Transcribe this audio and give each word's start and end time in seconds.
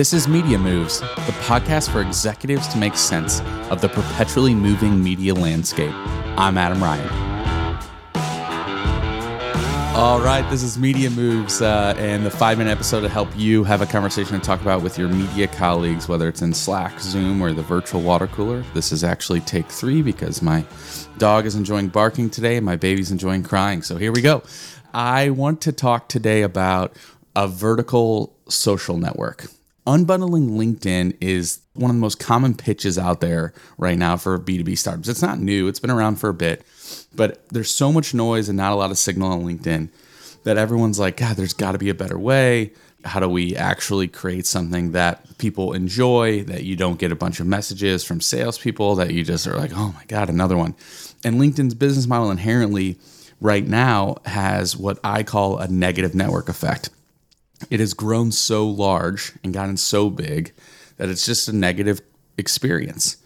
This 0.00 0.14
is 0.14 0.26
Media 0.26 0.58
Moves, 0.58 1.00
the 1.00 1.34
podcast 1.44 1.90
for 1.92 2.00
executives 2.00 2.66
to 2.68 2.78
make 2.78 2.96
sense 2.96 3.42
of 3.68 3.82
the 3.82 3.88
perpetually 3.90 4.54
moving 4.54 5.04
media 5.04 5.34
landscape. 5.34 5.92
I'm 6.38 6.56
Adam 6.56 6.82
Ryan. 6.82 7.06
All 9.94 10.18
right, 10.18 10.40
this 10.48 10.62
is 10.62 10.78
Media 10.78 11.10
Moves 11.10 11.60
uh, 11.60 11.92
and 11.98 12.24
the 12.24 12.30
five 12.30 12.56
minute 12.56 12.70
episode 12.70 13.02
to 13.02 13.10
help 13.10 13.28
you 13.36 13.62
have 13.64 13.82
a 13.82 13.86
conversation 13.86 14.40
to 14.40 14.42
talk 14.42 14.62
about 14.62 14.80
with 14.80 14.96
your 14.96 15.10
media 15.10 15.46
colleagues, 15.48 16.08
whether 16.08 16.30
it's 16.30 16.40
in 16.40 16.54
Slack, 16.54 16.98
Zoom, 16.98 17.42
or 17.42 17.52
the 17.52 17.60
virtual 17.60 18.00
water 18.00 18.26
cooler. 18.28 18.64
This 18.72 18.92
is 18.92 19.04
actually 19.04 19.40
take 19.40 19.66
three 19.66 20.00
because 20.00 20.40
my 20.40 20.64
dog 21.18 21.44
is 21.44 21.56
enjoying 21.56 21.88
barking 21.88 22.30
today 22.30 22.56
and 22.56 22.64
my 22.64 22.76
baby's 22.76 23.10
enjoying 23.10 23.42
crying. 23.42 23.82
So 23.82 23.98
here 23.98 24.12
we 24.12 24.22
go. 24.22 24.44
I 24.94 25.28
want 25.28 25.60
to 25.60 25.72
talk 25.72 26.08
today 26.08 26.40
about 26.40 26.96
a 27.36 27.46
vertical 27.46 28.34
social 28.48 28.96
network. 28.96 29.44
Unbundling 29.86 30.50
LinkedIn 30.50 31.16
is 31.20 31.60
one 31.72 31.90
of 31.90 31.96
the 31.96 32.00
most 32.00 32.20
common 32.20 32.54
pitches 32.54 32.98
out 32.98 33.20
there 33.20 33.54
right 33.78 33.96
now 33.96 34.16
for 34.16 34.38
B2B 34.38 34.76
startups. 34.76 35.08
It's 35.08 35.22
not 35.22 35.38
new, 35.38 35.68
it's 35.68 35.80
been 35.80 35.90
around 35.90 36.16
for 36.16 36.28
a 36.28 36.34
bit, 36.34 36.66
but 37.14 37.48
there's 37.48 37.70
so 37.70 37.92
much 37.92 38.12
noise 38.12 38.48
and 38.48 38.58
not 38.58 38.72
a 38.72 38.76
lot 38.76 38.90
of 38.90 38.98
signal 38.98 39.32
on 39.32 39.44
LinkedIn 39.44 39.88
that 40.44 40.58
everyone's 40.58 40.98
like, 40.98 41.16
God, 41.16 41.36
there's 41.36 41.54
got 41.54 41.72
to 41.72 41.78
be 41.78 41.88
a 41.88 41.94
better 41.94 42.18
way. 42.18 42.72
How 43.04 43.20
do 43.20 43.28
we 43.28 43.56
actually 43.56 44.08
create 44.08 44.46
something 44.46 44.92
that 44.92 45.38
people 45.38 45.72
enjoy, 45.72 46.44
that 46.44 46.64
you 46.64 46.76
don't 46.76 46.98
get 46.98 47.12
a 47.12 47.16
bunch 47.16 47.40
of 47.40 47.46
messages 47.46 48.04
from 48.04 48.20
salespeople, 48.20 48.96
that 48.96 49.12
you 49.12 49.24
just 49.24 49.46
are 49.46 49.56
like, 49.56 49.72
oh 49.74 49.92
my 49.92 50.04
God, 50.06 50.28
another 50.28 50.56
one? 50.56 50.74
And 51.24 51.40
LinkedIn's 51.40 51.74
business 51.74 52.06
model 52.06 52.30
inherently 52.30 52.98
right 53.40 53.66
now 53.66 54.18
has 54.26 54.76
what 54.76 54.98
I 55.02 55.22
call 55.22 55.58
a 55.58 55.68
negative 55.68 56.14
network 56.14 56.50
effect 56.50 56.90
it 57.68 57.80
has 57.80 57.94
grown 57.94 58.32
so 58.32 58.66
large 58.66 59.32
and 59.44 59.52
gotten 59.52 59.76
so 59.76 60.08
big 60.08 60.52
that 60.96 61.08
it's 61.08 61.26
just 61.26 61.48
a 61.48 61.52
negative 61.52 62.00
experience. 62.38 63.16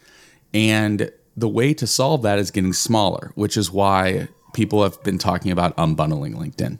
And 0.52 1.12
the 1.36 1.48
way 1.48 1.74
to 1.74 1.86
solve 1.86 2.22
that 2.22 2.38
is 2.38 2.50
getting 2.50 2.72
smaller, 2.72 3.32
which 3.34 3.56
is 3.56 3.70
why 3.70 4.28
people 4.52 4.82
have 4.82 5.02
been 5.02 5.18
talking 5.18 5.50
about 5.50 5.76
unbundling 5.76 6.34
LinkedIn. 6.34 6.78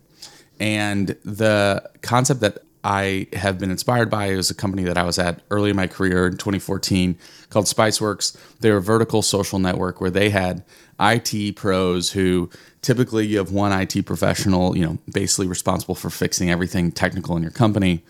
And 0.61 1.09
the 1.25 1.91
concept 2.03 2.41
that 2.41 2.59
I 2.85 3.29
have 3.33 3.59
been 3.59 3.71
inspired 3.71 4.11
by 4.11 4.27
is 4.27 4.51
a 4.51 4.55
company 4.55 4.85
that 4.85 4.99
I 4.99 5.05
was 5.05 5.19
at 5.19 5.41
early 5.51 5.71
in 5.71 5.77
my 5.77 5.87
career 5.87 6.27
in 6.27 6.37
2014 6.37 7.19
called 7.49 7.65
Spiceworks. 7.65 8.37
They're 8.61 8.77
a 8.77 8.83
vertical 8.83 9.23
social 9.23 9.59
network 9.59 10.03
where 10.03 10.11
they 10.11 10.29
had 10.29 10.63
IT 11.01 11.57
pros 11.57 12.12
who 12.12 12.51
typically 12.83 13.27
you 13.27 13.39
have 13.39 13.51
one 13.51 13.73
IT 13.73 14.05
professional, 14.05 14.77
you 14.77 14.85
know, 14.85 14.99
basically 15.11 15.47
responsible 15.47 15.95
for 15.95 16.11
fixing 16.11 16.51
everything 16.51 16.93
technical 16.93 17.37
in 17.39 17.43
your 17.43 17.53
company. 17.53 18.05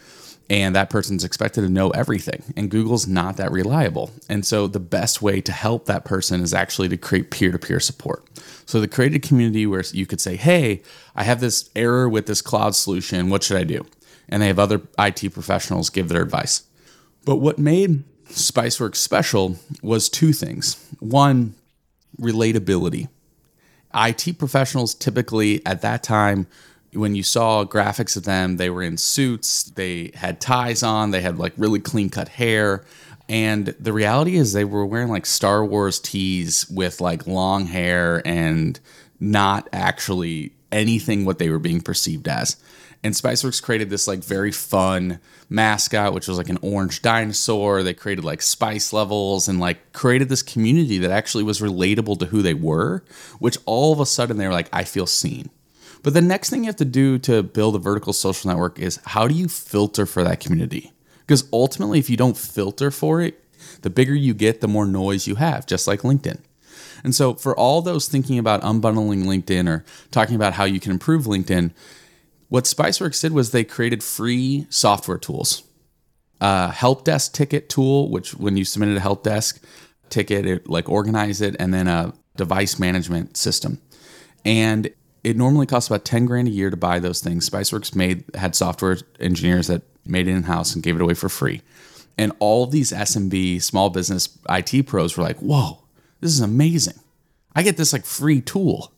And 0.50 0.75
that 0.75 0.91
person's 0.91 1.25
expected 1.25 1.62
to 1.62 1.69
know 1.70 1.91
everything. 1.91 2.42
And 2.56 2.69
Google's 2.69 3.06
not 3.06 3.36
that 3.36 3.52
reliable. 3.52 4.11
And 4.28 4.45
so 4.45 4.67
the 4.67 4.80
best 4.80 5.22
way 5.22 5.41
to 5.41 5.52
help 5.52 5.86
that 5.86 6.05
person 6.05 6.42
is 6.42 6.52
actually 6.52 6.89
to 6.89 6.97
create 6.97 7.30
peer 7.30 7.52
to 7.52 7.58
peer 7.58 7.80
support. 7.80 8.25
So 8.67 8.80
they 8.80 8.89
created 8.89 9.25
a 9.25 9.27
community 9.27 9.67
where 9.67 9.84
you 9.92 10.05
could 10.05 10.20
say, 10.20 10.36
hey, 10.36 10.83
I 11.14 11.22
have 11.22 11.41
this 11.41 11.70
error 11.77 12.08
with 12.08 12.27
this 12.27 12.42
cloud 12.42 12.75
solution. 12.75 13.30
What 13.30 13.42
should 13.42 13.56
I 13.56 13.64
do? 13.64 13.86
And 14.28 14.42
they 14.42 14.46
have 14.46 14.58
other 14.58 14.82
IT 14.98 15.32
professionals 15.32 15.90
give 15.90 16.08
their 16.08 16.22
advice. 16.22 16.64
But 17.24 17.36
what 17.36 17.58
made 17.58 18.04
Spiceworks 18.28 18.96
special 18.96 19.56
was 19.82 20.08
two 20.08 20.32
things. 20.32 20.76
One, 20.98 21.54
relatability. 22.20 23.08
IT 23.94 24.38
professionals 24.38 24.94
typically 24.94 25.64
at 25.64 25.82
that 25.82 26.02
time, 26.02 26.46
when 26.92 27.14
you 27.14 27.22
saw 27.22 27.64
graphics 27.64 28.16
of 28.16 28.24
them, 28.24 28.56
they 28.56 28.70
were 28.70 28.82
in 28.82 28.96
suits, 28.96 29.64
they 29.64 30.12
had 30.14 30.40
ties 30.40 30.82
on, 30.82 31.10
they 31.10 31.20
had 31.20 31.38
like 31.38 31.52
really 31.56 31.80
clean 31.80 32.08
cut 32.08 32.28
hair. 32.28 32.84
And 33.28 33.69
the 33.80 33.92
reality 33.92 34.36
is, 34.36 34.52
they 34.52 34.64
were 34.64 34.85
wearing 34.85 35.08
like 35.08 35.27
Star 35.27 35.64
Wars 35.64 35.98
tees 35.98 36.68
with 36.68 37.01
like 37.01 37.27
long 37.27 37.67
hair 37.67 38.23
and 38.27 38.79
not 39.18 39.68
actually 39.73 40.52
anything 40.70 41.24
what 41.24 41.39
they 41.39 41.48
were 41.48 41.58
being 41.58 41.80
perceived 41.80 42.29
as. 42.29 42.57
And 43.02 43.14
Spiceworks 43.14 43.63
created 43.63 43.90
this 43.90 44.08
like 44.08 44.24
very 44.24 44.51
fun 44.51 45.20
mascot, 45.51 46.14
which 46.14 46.27
was 46.27 46.39
like 46.39 46.48
an 46.48 46.58
orange 46.63 47.02
dinosaur. 47.02 47.83
They 47.83 47.92
created 47.92 48.24
like 48.24 48.40
spice 48.40 48.95
levels 48.95 49.46
and 49.46 49.61
like 49.61 49.92
created 49.92 50.30
this 50.30 50.42
community 50.42 50.96
that 50.98 51.11
actually 51.11 51.45
was 51.45 51.61
relatable 51.61 52.18
to 52.20 52.27
who 52.27 52.40
they 52.40 52.55
were, 52.55 53.05
which 53.39 53.58
all 53.67 53.92
of 53.92 54.01
a 54.01 54.07
sudden 54.07 54.39
they 54.39 54.46
were 54.46 54.55
like, 54.55 54.70
I 54.73 54.84
feel 54.84 55.07
seen. 55.07 55.51
But 56.02 56.14
the 56.14 56.23
next 56.23 56.48
thing 56.48 56.64
you 56.64 56.68
have 56.68 56.77
to 56.77 56.86
do 56.86 57.18
to 57.20 57.42
build 57.42 57.77
a 57.77 57.79
vertical 57.79 58.14
social 58.14 58.48
network 58.48 58.79
is 58.79 58.98
how 59.05 59.29
do 59.29 59.34
you 59.34 59.48
filter 59.48 60.07
for 60.07 60.24
that 60.24 60.40
community? 60.40 60.93
Because 61.27 61.48
ultimately, 61.52 61.98
if 61.98 62.11
you 62.11 62.17
don't 62.17 62.36
filter 62.36 62.90
for 62.90 63.20
it, 63.20 63.42
the 63.83 63.90
bigger 63.90 64.14
you 64.14 64.35
get, 64.35 64.61
the 64.61 64.68
more 64.68 64.86
noise 64.86 65.27
you 65.27 65.36
have, 65.36 65.67
just 65.67 65.86
like 65.86 66.01
LinkedIn. 66.01 66.39
And 67.02 67.14
so, 67.14 67.35
for 67.35 67.57
all 67.57 67.83
those 67.83 68.08
thinking 68.08 68.39
about 68.39 68.62
unbundling 68.62 69.24
LinkedIn 69.24 69.68
or 69.68 69.84
talking 70.11 70.36
about 70.36 70.55
how 70.55 70.64
you 70.64 70.80
can 70.80 70.92
improve 70.92 71.24
LinkedIn, 71.24 71.73
what 72.48 72.64
Spiceworks 72.64 73.20
did 73.20 73.33
was 73.33 73.51
they 73.51 73.64
created 73.64 74.02
free 74.02 74.67
software 74.70 75.18
tools. 75.18 75.63
A 76.40 76.70
help 76.70 77.05
desk 77.05 77.33
ticket 77.33 77.68
tool, 77.68 78.11
which 78.11 78.34
when 78.34 78.57
you 78.57 78.64
submitted 78.64 78.96
a 78.96 79.01
help 79.01 79.23
desk 79.23 79.63
ticket, 80.11 80.46
it 80.46 80.68
like 80.68 80.89
organize 80.89 81.40
it, 81.40 81.57
and 81.58 81.73
then 81.73 81.89
a 81.89 82.13
device 82.36 82.79
management 82.79 83.36
system. 83.36 83.80
And 84.45 84.90
it 85.24 85.36
normally 85.36 85.67
costs 85.67 85.89
about 85.89 86.05
10 86.05 86.27
grand 86.27 86.48
a 86.48 86.51
year 86.51 86.70
to 86.70 86.77
buy 86.77 86.98
those 86.98 87.20
things. 87.20 87.48
Spiceworks 87.48 87.96
made 87.96 88.24
had 88.35 88.55
software 88.55 88.98
engineers 89.18 89.67
that 89.68 89.83
made 90.07 90.29
it 90.29 90.33
in 90.33 90.45
house 90.45 90.74
and 90.74 90.85
gave 90.85 90.96
it 90.96 91.02
away 91.02 91.14
for 91.14 91.29
free. 91.29 91.62
And 92.17 92.33
all 92.39 92.62
of 92.62 92.70
these 92.70 92.92
SMB 92.92 93.63
small 93.63 93.90
business 93.90 94.39
IT 94.48 94.86
pros 94.86 95.17
were 95.17 95.24
like, 95.24 95.39
whoa, 95.39 95.79
this 96.20 96.30
is 96.30 96.40
amazing. 96.40 97.01
I 97.57 97.63
get 97.63 97.77
this 97.77 97.92
like 97.92 98.05
free 98.05 98.40
tool. 98.40 98.92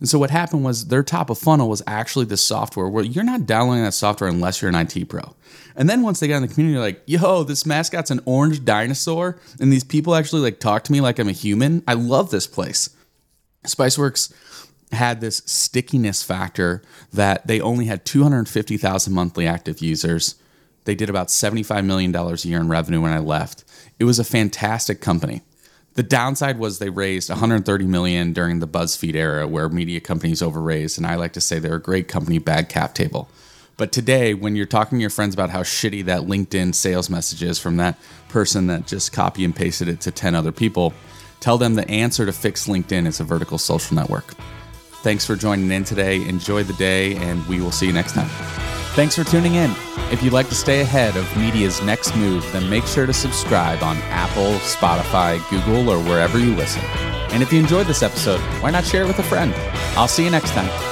And 0.00 0.08
so 0.08 0.18
what 0.18 0.30
happened 0.30 0.64
was 0.64 0.88
their 0.88 1.02
top 1.02 1.30
of 1.30 1.38
funnel 1.38 1.68
was 1.68 1.82
actually 1.86 2.24
the 2.24 2.36
software 2.36 2.88
where 2.88 3.04
you're 3.04 3.22
not 3.22 3.46
downloading 3.46 3.84
that 3.84 3.92
software 3.92 4.30
unless 4.30 4.60
you're 4.60 4.70
an 4.70 4.74
IT 4.74 5.08
pro. 5.08 5.34
And 5.76 5.88
then 5.88 6.02
once 6.02 6.20
they 6.20 6.28
got 6.28 6.36
in 6.36 6.42
the 6.42 6.48
community, 6.48 6.78
like, 6.78 7.02
yo, 7.06 7.44
this 7.44 7.66
mascot's 7.66 8.10
an 8.10 8.20
orange 8.24 8.64
dinosaur, 8.64 9.38
and 9.60 9.70
these 9.70 9.84
people 9.84 10.14
actually 10.14 10.40
like 10.40 10.58
talk 10.58 10.84
to 10.84 10.92
me 10.92 11.02
like 11.02 11.18
I'm 11.18 11.28
a 11.28 11.32
human. 11.32 11.84
I 11.86 11.94
love 11.94 12.30
this 12.30 12.46
place. 12.46 12.90
Spiceworks 13.66 14.32
had 14.92 15.20
this 15.20 15.42
stickiness 15.46 16.22
factor 16.22 16.82
that 17.12 17.46
they 17.46 17.60
only 17.60 17.86
had 17.86 18.04
250,000 18.04 19.12
monthly 19.12 19.46
active 19.46 19.80
users. 19.80 20.34
They 20.84 20.94
did 20.94 21.08
about 21.08 21.28
$75 21.28 21.84
million 21.84 22.14
a 22.14 22.34
year 22.36 22.60
in 22.60 22.68
revenue 22.68 23.00
when 23.00 23.12
I 23.12 23.18
left. 23.18 23.64
It 23.98 24.04
was 24.04 24.18
a 24.18 24.24
fantastic 24.24 25.00
company. 25.00 25.42
The 25.94 26.02
downside 26.02 26.58
was 26.58 26.78
they 26.78 26.88
raised 26.88 27.28
130 27.28 27.84
million 27.86 28.32
during 28.32 28.60
the 28.60 28.68
BuzzFeed 28.68 29.14
era 29.14 29.46
where 29.46 29.68
media 29.68 30.00
companies 30.00 30.40
overraised 30.40 30.98
and 30.98 31.06
I 31.06 31.16
like 31.16 31.32
to 31.34 31.40
say 31.40 31.58
they're 31.58 31.74
a 31.74 31.80
great 31.80 32.08
company 32.08 32.38
bad 32.38 32.68
cap 32.68 32.94
table. 32.94 33.28
But 33.76 33.92
today 33.92 34.34
when 34.34 34.56
you're 34.56 34.66
talking 34.66 34.98
to 34.98 35.00
your 35.00 35.10
friends 35.10 35.34
about 35.34 35.50
how 35.50 35.62
shitty 35.62 36.04
that 36.04 36.22
LinkedIn 36.22 36.74
sales 36.74 37.10
message 37.10 37.42
is 37.42 37.58
from 37.58 37.76
that 37.78 37.98
person 38.28 38.68
that 38.68 38.86
just 38.86 39.12
copy 39.12 39.44
and 39.44 39.54
pasted 39.54 39.88
it 39.88 40.00
to 40.02 40.10
10 40.10 40.34
other 40.34 40.52
people, 40.52 40.94
tell 41.40 41.58
them 41.58 41.74
the 41.74 41.88
answer 41.90 42.24
to 42.24 42.32
fix 42.32 42.68
LinkedIn 42.68 43.06
is 43.06 43.20
a 43.20 43.24
vertical 43.24 43.58
social 43.58 43.96
network. 43.96 44.34
Thanks 45.02 45.24
for 45.24 45.34
joining 45.34 45.70
in 45.70 45.84
today. 45.84 46.26
Enjoy 46.28 46.62
the 46.62 46.74
day 46.74 47.16
and 47.16 47.46
we 47.46 47.60
will 47.60 47.70
see 47.70 47.86
you 47.86 47.92
next 47.92 48.12
time. 48.12 48.28
Thanks 48.94 49.16
for 49.16 49.24
tuning 49.24 49.54
in. 49.54 49.70
If 50.10 50.22
you'd 50.22 50.32
like 50.32 50.48
to 50.48 50.54
stay 50.54 50.80
ahead 50.80 51.16
of 51.16 51.36
media's 51.36 51.80
next 51.82 52.14
move, 52.16 52.44
then 52.52 52.68
make 52.68 52.84
sure 52.84 53.06
to 53.06 53.12
subscribe 53.12 53.82
on 53.82 53.96
Apple, 54.08 54.52
Spotify, 54.58 55.38
Google, 55.48 55.88
or 55.88 56.02
wherever 56.02 56.38
you 56.38 56.54
listen. 56.54 56.82
And 57.32 57.42
if 57.42 57.52
you 57.52 57.60
enjoyed 57.60 57.86
this 57.86 58.02
episode, 58.02 58.40
why 58.60 58.70
not 58.70 58.84
share 58.84 59.04
it 59.04 59.06
with 59.06 59.18
a 59.20 59.22
friend? 59.22 59.54
I'll 59.96 60.08
see 60.08 60.24
you 60.24 60.30
next 60.30 60.50
time. 60.50 60.89